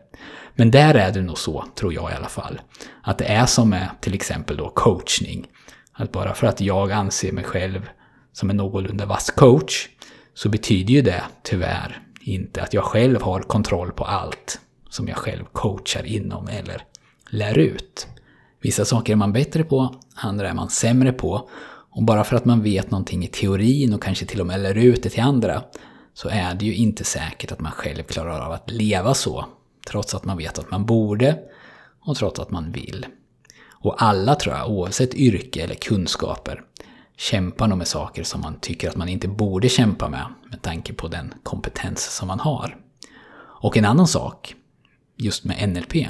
Men 0.56 0.72
där 0.72 0.94
är 0.94 1.12
det 1.12 1.22
nog 1.22 1.38
så, 1.38 1.66
tror 1.76 1.94
jag 1.94 2.12
i 2.12 2.16
alla 2.16 2.30
fall, 2.30 2.62
att 3.04 3.18
det 3.18 3.26
är 3.26 3.46
som 3.46 3.70
med 3.70 3.90
till 4.02 4.14
exempel 4.14 4.58
då 4.58 4.70
coachning. 4.70 5.48
Att 5.94 6.12
bara 6.12 6.34
för 6.34 6.48
att 6.48 6.62
jag 6.62 6.92
anser 6.92 7.32
mig 7.32 7.44
själv 7.44 7.90
som 8.34 8.50
en 8.50 8.58
någorlunda 8.58 9.06
vass 9.06 9.32
coach 9.32 9.88
så 10.34 10.50
betyder 10.50 10.94
ju 10.94 11.02
det 11.02 11.24
tyvärr 11.44 12.02
inte 12.22 12.62
att 12.62 12.74
jag 12.74 12.84
själv 12.84 13.22
har 13.22 13.42
kontroll 13.42 13.92
på 13.92 14.04
allt 14.04 14.60
som 14.90 15.08
jag 15.08 15.18
själv 15.18 15.44
coachar 15.52 16.06
inom 16.06 16.48
eller 16.48 16.84
lär 17.30 17.58
ut. 17.58 18.08
Vissa 18.62 18.86
saker 18.86 19.14
är 19.14 19.18
man 19.18 19.34
bättre 19.34 19.64
på, 19.64 19.96
andra 20.16 20.50
är 20.50 20.54
man 20.54 20.70
sämre 20.70 21.12
på. 21.12 21.50
Och 21.96 22.04
bara 22.04 22.24
för 22.24 22.36
att 22.36 22.46
man 22.46 22.64
vet 22.64 22.92
någonting 22.92 23.24
i 23.24 23.28
teorin 23.28 23.94
och 23.94 24.04
kanske 24.04 24.26
till 24.26 24.42
och 24.42 24.48
med 24.48 24.60
lär 24.60 24.78
ut 24.78 25.04
det 25.04 25.10
till 25.10 25.24
andra 25.24 25.64
så 26.14 26.30
är 26.30 26.54
det 26.54 26.66
ju 26.66 26.76
inte 26.76 27.04
säkert 27.04 27.52
att 27.52 27.60
man 27.60 27.72
själv 27.72 28.04
klarar 28.04 28.40
av 28.40 28.52
att 28.52 28.72
leva 28.72 29.14
så. 29.14 29.46
Trots 29.88 30.16
att 30.16 30.26
man 30.26 30.38
vet 30.38 30.60
att 30.60 30.72
man 30.72 30.86
borde 30.86 31.40
och 32.00 32.18
trots 32.18 32.40
att 32.40 32.52
man 32.52 32.72
vill. 32.72 33.06
Och 33.72 34.04
alla 34.04 34.36
tror 34.36 34.56
jag, 34.56 34.70
oavsett 34.70 35.14
yrke 35.14 35.64
eller 35.64 35.76
kunskaper, 35.76 36.62
kämpar 37.18 37.68
nog 37.68 37.78
med 37.78 37.88
saker 37.88 38.24
som 38.24 38.42
man 38.42 38.60
tycker 38.60 38.90
att 38.90 38.96
man 38.96 39.10
inte 39.10 39.28
borde 39.28 39.70
kämpa 39.70 40.10
med, 40.10 40.26
med 40.50 40.62
tanke 40.62 40.94
på 40.94 41.08
den 41.08 41.34
kompetens 41.44 42.16
som 42.16 42.28
man 42.28 42.40
har. 42.40 42.78
Och 43.36 43.78
en 43.78 43.86
annan 43.86 44.08
sak, 44.08 44.56
just 45.18 45.44
med 45.44 45.70
NLP, 45.70 46.08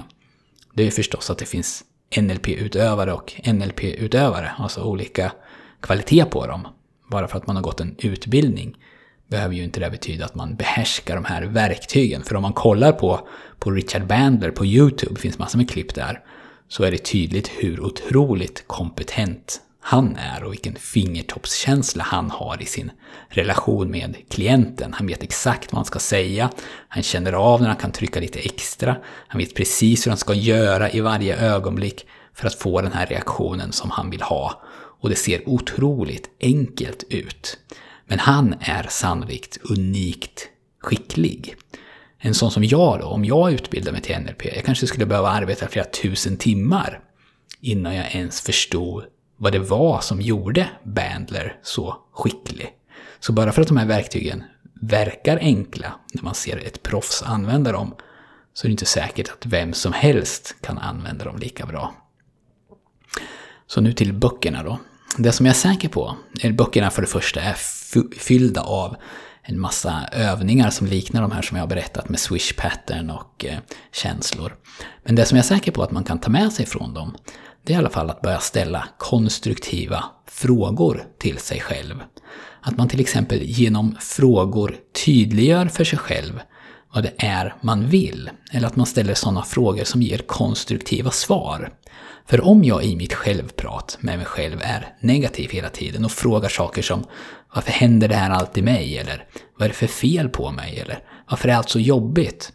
det 0.73 0.87
är 0.87 0.91
förstås 0.91 1.29
att 1.29 1.37
det 1.37 1.45
finns 1.45 1.83
NLP-utövare 2.17 3.13
och 3.13 3.33
NLP-utövare, 3.45 4.51
alltså 4.57 4.83
olika 4.83 5.31
kvalitet 5.81 6.25
på 6.25 6.47
dem. 6.47 6.67
Bara 7.11 7.27
för 7.27 7.37
att 7.37 7.47
man 7.47 7.55
har 7.55 7.63
gått 7.63 7.79
en 7.79 7.95
utbildning 7.99 8.77
behöver 9.29 9.55
ju 9.55 9.63
inte 9.63 9.79
det 9.79 9.89
betyda 9.89 10.25
att 10.25 10.35
man 10.35 10.55
behärskar 10.55 11.15
de 11.15 11.25
här 11.25 11.41
verktygen. 11.43 12.23
För 12.23 12.35
om 12.35 12.41
man 12.41 12.53
kollar 12.53 12.91
på, 12.91 13.27
på 13.59 13.71
Richard 13.71 14.07
Bandler 14.07 14.51
på 14.51 14.65
YouTube, 14.65 15.13
det 15.13 15.21
finns 15.21 15.39
massor 15.39 15.57
med 15.57 15.69
klipp 15.69 15.95
där, 15.95 16.19
så 16.67 16.83
är 16.83 16.91
det 16.91 16.97
tydligt 16.97 17.47
hur 17.47 17.79
otroligt 17.79 18.67
kompetent 18.67 19.61
han 19.85 20.15
är 20.15 20.43
och 20.43 20.51
vilken 20.51 20.75
fingertoppskänsla 20.75 22.03
han 22.03 22.31
har 22.31 22.61
i 22.61 22.65
sin 22.65 22.91
relation 23.29 23.91
med 23.91 24.15
klienten. 24.29 24.93
Han 24.93 25.07
vet 25.07 25.23
exakt 25.23 25.71
vad 25.73 25.77
han 25.77 25.85
ska 25.85 25.99
säga, 25.99 26.49
han 26.87 27.03
känner 27.03 27.33
av 27.33 27.61
när 27.61 27.67
han 27.67 27.77
kan 27.77 27.91
trycka 27.91 28.19
lite 28.19 28.39
extra, 28.39 28.95
han 29.27 29.39
vet 29.39 29.55
precis 29.55 30.05
hur 30.05 30.11
han 30.11 30.17
ska 30.17 30.33
göra 30.33 30.91
i 30.91 30.99
varje 30.99 31.37
ögonblick 31.37 32.05
för 32.33 32.47
att 32.47 32.55
få 32.55 32.81
den 32.81 32.91
här 32.91 33.05
reaktionen 33.05 33.71
som 33.71 33.91
han 33.91 34.09
vill 34.09 34.21
ha. 34.21 34.61
Och 34.99 35.09
det 35.09 35.15
ser 35.15 35.49
otroligt 35.49 36.29
enkelt 36.41 37.03
ut. 37.09 37.57
Men 38.05 38.19
han 38.19 38.55
är 38.59 38.87
sannolikt 38.89 39.57
unikt 39.69 40.49
skicklig. 40.81 41.55
En 42.17 42.33
sån 42.33 42.51
som 42.51 42.63
jag 42.63 42.99
då, 42.99 43.05
om 43.05 43.25
jag 43.25 43.51
utbildar 43.51 43.91
mig 43.91 44.01
till 44.01 44.19
NLP, 44.19 44.45
jag 44.45 44.65
kanske 44.65 44.87
skulle 44.87 45.05
behöva 45.05 45.29
arbeta 45.29 45.67
flera 45.67 45.85
tusen 45.85 46.37
timmar 46.37 46.99
innan 47.61 47.95
jag 47.95 48.15
ens 48.15 48.41
förstod 48.41 49.03
vad 49.37 49.51
det 49.51 49.59
var 49.59 50.01
som 50.01 50.21
gjorde 50.21 50.69
Bandler 50.83 51.59
så 51.63 51.97
skicklig. 52.11 52.69
Så 53.19 53.33
bara 53.33 53.51
för 53.51 53.61
att 53.61 53.67
de 53.67 53.77
här 53.77 53.85
verktygen 53.85 54.43
verkar 54.81 55.37
enkla 55.37 55.93
när 56.13 56.23
man 56.23 56.35
ser 56.35 56.57
ett 56.57 56.83
proffs 56.83 57.23
använda 57.23 57.71
dem, 57.71 57.95
så 58.53 58.65
är 58.65 58.69
det 58.69 58.71
inte 58.71 58.85
säkert 58.85 59.29
att 59.29 59.45
vem 59.45 59.73
som 59.73 59.93
helst 59.93 60.55
kan 60.61 60.77
använda 60.77 61.25
dem 61.25 61.37
lika 61.37 61.65
bra. 61.65 61.95
Så 63.67 63.81
nu 63.81 63.93
till 63.93 64.13
böckerna 64.13 64.63
då. 64.63 64.79
Det 65.17 65.31
som 65.31 65.45
jag 65.45 65.53
är 65.53 65.59
säker 65.59 65.89
på, 65.89 66.15
är 66.41 66.51
böckerna 66.51 66.89
för 66.89 67.01
det 67.01 67.07
första 67.07 67.41
är 67.41 67.55
fyllda 68.19 68.61
av 68.61 68.95
en 69.41 69.59
massa 69.59 70.07
övningar 70.11 70.69
som 70.69 70.87
liknar 70.87 71.21
de 71.21 71.31
här 71.31 71.41
som 71.41 71.57
jag 71.57 71.63
har 71.63 71.69
berättat 71.69 72.09
med 72.09 72.19
swish 72.19 72.55
pattern 72.57 73.09
och 73.09 73.45
eh, 73.45 73.57
känslor. 73.91 74.55
Men 75.03 75.15
det 75.15 75.25
som 75.25 75.37
jag 75.37 75.43
är 75.43 75.47
säker 75.47 75.71
på 75.71 75.83
att 75.83 75.91
man 75.91 76.03
kan 76.03 76.19
ta 76.19 76.29
med 76.29 76.53
sig 76.53 76.65
från 76.65 76.93
dem, 76.93 77.15
det 77.63 77.73
är 77.73 77.75
i 77.75 77.79
alla 77.79 77.89
fall 77.89 78.09
att 78.09 78.21
börja 78.21 78.39
ställa 78.39 78.87
konstruktiva 78.97 80.03
frågor 80.27 81.03
till 81.19 81.37
sig 81.37 81.59
själv. 81.59 81.95
Att 82.61 82.77
man 82.77 82.87
till 82.87 82.99
exempel 82.99 83.41
genom 83.41 83.95
frågor 83.99 84.75
tydliggör 85.05 85.65
för 85.65 85.83
sig 85.83 85.99
själv 85.99 86.39
vad 86.93 87.03
det 87.03 87.13
är 87.17 87.55
man 87.61 87.87
vill. 87.87 88.29
Eller 88.51 88.67
att 88.67 88.75
man 88.75 88.85
ställer 88.85 89.13
sådana 89.13 89.43
frågor 89.43 89.83
som 89.83 90.01
ger 90.01 90.17
konstruktiva 90.17 91.11
svar. 91.11 91.73
För 92.25 92.45
om 92.47 92.63
jag 92.63 92.83
i 92.83 92.95
mitt 92.95 93.13
självprat 93.13 93.97
med 93.99 94.17
mig 94.17 94.25
själv 94.25 94.61
är 94.61 94.95
negativ 94.99 95.49
hela 95.51 95.69
tiden 95.69 96.05
och 96.05 96.11
frågar 96.11 96.49
saker 96.49 96.81
som 96.81 97.03
Varför 97.55 97.71
händer 97.71 98.07
det 98.07 98.15
här 98.15 98.29
alltid 98.29 98.63
mig? 98.63 98.97
Eller 98.97 99.27
Vad 99.57 99.65
är 99.65 99.69
det 99.69 99.75
för 99.75 99.87
fel 99.87 100.29
på 100.29 100.51
mig? 100.51 100.79
Eller 100.79 100.99
Varför 101.29 101.49
är 101.49 101.55
allt 101.55 101.69
så 101.69 101.79
jobbigt? 101.79 102.53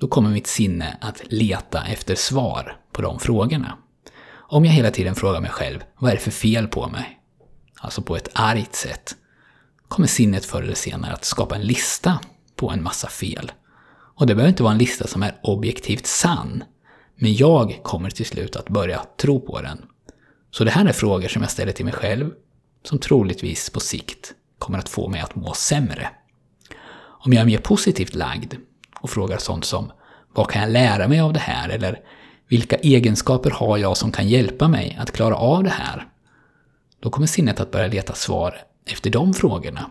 Då 0.00 0.08
kommer 0.08 0.30
mitt 0.30 0.46
sinne 0.46 0.96
att 1.00 1.22
leta 1.24 1.84
efter 1.84 2.14
svar 2.14 2.76
på 2.92 3.02
de 3.02 3.18
frågorna. 3.18 3.78
Om 4.34 4.64
jag 4.64 4.72
hela 4.72 4.90
tiden 4.90 5.14
frågar 5.14 5.40
mig 5.40 5.50
själv, 5.50 5.80
vad 5.98 6.10
är 6.10 6.14
det 6.14 6.22
för 6.22 6.30
fel 6.30 6.68
på 6.68 6.88
mig? 6.88 7.18
Alltså 7.80 8.02
på 8.02 8.16
ett 8.16 8.28
argt 8.32 8.74
sätt. 8.74 9.14
Kommer 9.88 10.08
sinnet 10.08 10.44
förr 10.44 10.62
eller 10.62 10.74
senare 10.74 11.12
att 11.12 11.24
skapa 11.24 11.54
en 11.54 11.62
lista 11.62 12.18
på 12.56 12.70
en 12.70 12.82
massa 12.82 13.08
fel. 13.08 13.52
Och 14.16 14.26
det 14.26 14.34
behöver 14.34 14.48
inte 14.48 14.62
vara 14.62 14.72
en 14.72 14.78
lista 14.78 15.06
som 15.06 15.22
är 15.22 15.34
objektivt 15.42 16.06
sann. 16.06 16.64
Men 17.16 17.34
jag 17.34 17.80
kommer 17.82 18.10
till 18.10 18.26
slut 18.26 18.56
att 18.56 18.68
börja 18.68 19.04
tro 19.16 19.40
på 19.40 19.60
den. 19.60 19.78
Så 20.50 20.64
det 20.64 20.70
här 20.70 20.84
är 20.84 20.92
frågor 20.92 21.28
som 21.28 21.42
jag 21.42 21.50
ställer 21.50 21.72
till 21.72 21.84
mig 21.84 21.94
själv, 21.94 22.30
som 22.82 22.98
troligtvis 22.98 23.70
på 23.70 23.80
sikt 23.80 24.34
kommer 24.58 24.78
att 24.78 24.88
få 24.88 25.08
mig 25.08 25.20
att 25.20 25.34
må 25.34 25.54
sämre. 25.54 26.08
Om 27.24 27.32
jag 27.32 27.40
är 27.40 27.46
mer 27.46 27.58
positivt 27.58 28.14
lagd 28.14 28.54
och 29.00 29.10
frågar 29.10 29.38
sånt 29.38 29.64
som 29.64 29.92
vad 30.34 30.50
kan 30.50 30.62
jag 30.62 30.70
lära 30.70 31.08
mig 31.08 31.20
av 31.20 31.32
det 31.32 31.40
här? 31.40 31.68
Eller 31.68 32.00
vilka 32.48 32.76
egenskaper 32.76 33.50
har 33.50 33.78
jag 33.78 33.96
som 33.96 34.12
kan 34.12 34.28
hjälpa 34.28 34.68
mig 34.68 34.98
att 35.00 35.12
klara 35.12 35.36
av 35.36 35.64
det 35.64 35.70
här? 35.70 36.06
Då 37.00 37.10
kommer 37.10 37.26
sinnet 37.26 37.60
att 37.60 37.70
börja 37.70 37.86
leta 37.86 38.14
svar 38.14 38.56
efter 38.84 39.10
de 39.10 39.34
frågorna. 39.34 39.90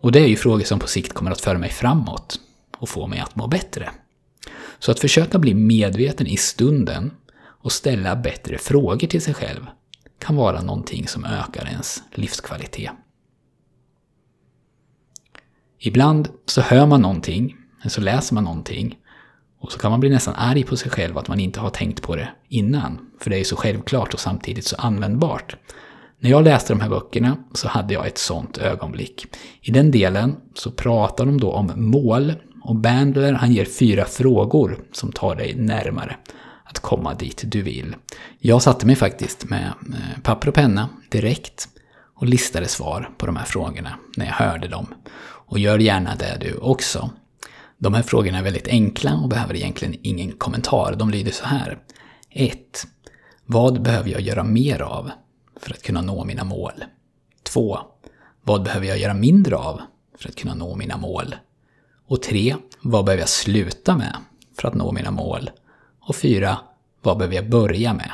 Och 0.00 0.12
det 0.12 0.20
är 0.20 0.26
ju 0.26 0.36
frågor 0.36 0.64
som 0.64 0.78
på 0.78 0.86
sikt 0.86 1.12
kommer 1.12 1.30
att 1.30 1.40
föra 1.40 1.58
mig 1.58 1.70
framåt 1.70 2.40
och 2.78 2.88
få 2.88 3.06
mig 3.06 3.18
att 3.18 3.36
må 3.36 3.46
bättre. 3.46 3.90
Så 4.80 4.90
att 4.90 5.00
försöka 5.00 5.38
bli 5.38 5.54
medveten 5.54 6.26
i 6.26 6.36
stunden 6.36 7.10
och 7.62 7.72
ställa 7.72 8.16
bättre 8.16 8.58
frågor 8.58 9.06
till 9.06 9.22
sig 9.22 9.34
själv 9.34 9.66
kan 10.18 10.36
vara 10.36 10.62
någonting 10.62 11.08
som 11.08 11.24
ökar 11.24 11.66
ens 11.66 12.02
livskvalitet. 12.14 12.90
Ibland 15.78 16.28
så 16.46 16.60
hör 16.60 16.86
man 16.86 17.02
någonting, 17.02 17.56
eller 17.80 17.90
så 17.90 18.00
läser 18.00 18.34
man 18.34 18.44
någonting 18.44 18.98
och 19.60 19.72
så 19.72 19.78
kan 19.78 19.90
man 19.90 20.00
bli 20.00 20.10
nästan 20.10 20.34
arg 20.34 20.62
på 20.62 20.76
sig 20.76 20.90
själv 20.90 21.18
att 21.18 21.28
man 21.28 21.40
inte 21.40 21.60
har 21.60 21.70
tänkt 21.70 22.02
på 22.02 22.16
det 22.16 22.28
innan. 22.48 23.10
För 23.20 23.30
det 23.30 23.36
är 23.36 23.38
ju 23.38 23.44
så 23.44 23.56
självklart 23.56 24.14
och 24.14 24.20
samtidigt 24.20 24.64
så 24.64 24.76
användbart. 24.76 25.56
När 26.18 26.30
jag 26.30 26.44
läste 26.44 26.72
de 26.72 26.80
här 26.80 26.88
böckerna 26.88 27.36
så 27.54 27.68
hade 27.68 27.94
jag 27.94 28.06
ett 28.06 28.18
sånt 28.18 28.58
ögonblick. 28.58 29.26
I 29.60 29.70
den 29.70 29.90
delen 29.90 30.36
så 30.54 30.70
pratar 30.70 31.26
de 31.26 31.40
då 31.40 31.52
om 31.52 31.72
mål 31.76 32.32
och 32.62 32.76
Bandler 32.76 33.32
han 33.32 33.52
ger 33.52 33.64
fyra 33.64 34.04
frågor 34.04 34.78
som 34.92 35.12
tar 35.12 35.36
dig 35.36 35.54
närmare 35.54 36.16
att 36.64 36.78
komma 36.78 37.14
dit 37.14 37.42
du 37.46 37.62
vill. 37.62 37.96
Jag 38.38 38.62
satte 38.62 38.86
mig 38.86 38.96
faktiskt 38.96 39.44
med 39.44 39.72
eh, 39.92 40.22
papper 40.22 40.48
och 40.48 40.54
penna 40.54 40.88
direkt 41.08 41.68
och 42.14 42.26
listade 42.26 42.68
svar 42.68 43.10
på 43.18 43.26
de 43.26 43.36
här 43.36 43.44
frågorna 43.44 43.98
när 44.16 44.26
jag 44.26 44.32
hörde 44.32 44.68
dem. 44.68 44.86
Och 45.22 45.58
gör 45.58 45.78
gärna 45.78 46.14
det 46.14 46.38
du 46.40 46.54
också. 46.54 47.10
De 47.78 47.94
här 47.94 48.02
frågorna 48.02 48.38
är 48.38 48.42
väldigt 48.42 48.68
enkla 48.68 49.14
och 49.14 49.28
behöver 49.28 49.56
egentligen 49.56 49.94
ingen 50.02 50.32
kommentar. 50.32 50.94
De 50.98 51.10
lyder 51.10 51.32
så 51.32 51.44
här. 51.44 51.78
1. 52.30 52.86
Vad 53.46 53.82
behöver 53.82 54.10
jag 54.10 54.20
göra 54.20 54.44
mer 54.44 54.82
av 54.82 55.10
för 55.60 55.70
att 55.70 55.82
kunna 55.82 56.02
nå 56.02 56.24
mina 56.24 56.44
mål? 56.44 56.84
2. 57.42 57.78
Vad 58.42 58.62
behöver 58.62 58.86
jag 58.86 58.98
göra 58.98 59.14
mindre 59.14 59.56
av 59.56 59.80
för 60.18 60.28
att 60.28 60.36
kunna 60.36 60.54
nå 60.54 60.76
mina 60.76 60.96
mål? 60.96 61.34
Och 62.10 62.22
3. 62.22 62.56
Vad 62.80 63.04
behöver 63.04 63.22
jag 63.22 63.28
sluta 63.28 63.96
med 63.96 64.16
för 64.58 64.68
att 64.68 64.74
nå 64.74 64.92
mina 64.92 65.10
mål? 65.10 65.50
Och 66.00 66.16
4. 66.16 66.58
Vad 67.02 67.18
behöver 67.18 67.34
jag 67.36 67.50
börja 67.50 67.94
med 67.94 68.10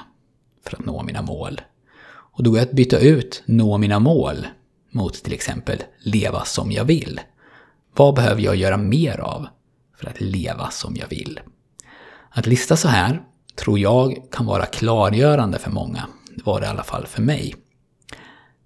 för 0.64 0.76
att 0.76 0.84
nå 0.84 1.02
mina 1.02 1.22
mål? 1.22 1.60
Och 2.06 2.42
då 2.42 2.50
går 2.50 2.58
jag 2.58 2.66
att 2.66 2.72
byta 2.72 2.98
ut 2.98 3.42
nå 3.46 3.78
mina 3.78 3.98
mål 3.98 4.46
mot 4.90 5.14
till 5.14 5.32
exempel 5.32 5.82
leva 5.98 6.44
som 6.44 6.72
jag 6.72 6.84
vill. 6.84 7.20
Vad 7.94 8.14
behöver 8.14 8.42
jag 8.42 8.56
göra 8.56 8.76
mer 8.76 9.20
av 9.20 9.46
för 9.96 10.08
att 10.08 10.20
leva 10.20 10.70
som 10.70 10.96
jag 10.96 11.08
vill? 11.08 11.40
Att 12.30 12.46
lista 12.46 12.76
så 12.76 12.88
här 12.88 13.22
tror 13.54 13.78
jag 13.78 14.16
kan 14.30 14.46
vara 14.46 14.66
klargörande 14.66 15.58
för 15.58 15.70
många 15.70 16.06
Det 16.34 16.46
var 16.46 16.60
det 16.60 16.66
i 16.66 16.70
alla 16.70 16.84
fall 16.84 17.06
för 17.06 17.22
mig. 17.22 17.54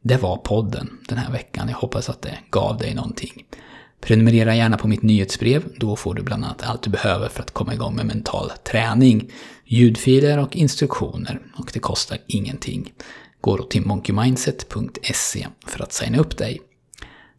Det 0.00 0.16
var 0.16 0.36
podden 0.36 0.98
den 1.08 1.18
här 1.18 1.32
veckan. 1.32 1.68
Jag 1.68 1.76
hoppas 1.76 2.10
att 2.10 2.22
det 2.22 2.38
gav 2.50 2.78
dig 2.78 2.94
någonting. 2.94 3.44
Prenumerera 4.00 4.56
gärna 4.56 4.76
på 4.76 4.88
mitt 4.88 5.02
nyhetsbrev. 5.02 5.64
Då 5.76 5.96
får 5.96 6.14
du 6.14 6.22
bland 6.22 6.44
annat 6.44 6.62
allt 6.62 6.82
du 6.82 6.90
behöver 6.90 7.28
för 7.28 7.42
att 7.42 7.50
komma 7.50 7.74
igång 7.74 7.96
med 7.96 8.06
mental 8.06 8.50
träning. 8.50 9.30
Ljudfiler 9.64 10.38
och 10.38 10.56
instruktioner. 10.56 11.40
Och 11.56 11.70
det 11.72 11.78
kostar 11.78 12.18
ingenting. 12.26 12.92
Gå 13.40 13.56
då 13.56 13.62
till 13.62 13.86
monkeymindset.se 13.86 15.46
för 15.66 15.82
att 15.82 15.92
signa 15.92 16.18
upp 16.18 16.38
dig. 16.38 16.60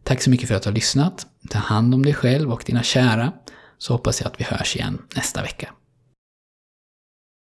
Tack 0.04 0.22
så 0.22 0.30
mycket 0.30 0.48
för 0.48 0.54
att 0.54 0.62
du 0.62 0.68
har 0.68 0.74
lyssnat. 0.74 1.26
Ta 1.50 1.58
hand 1.58 1.94
om 1.94 2.02
dig 2.04 2.14
själv 2.14 2.52
och 2.52 2.62
dina 2.66 2.82
kära. 2.82 3.32
Så 3.78 3.92
hoppas 3.92 4.20
jag 4.20 4.26
att 4.26 4.40
vi 4.40 4.44
hörs 4.44 4.76
igen 4.76 4.98
nästa 5.14 5.42
vecka. 5.42 5.68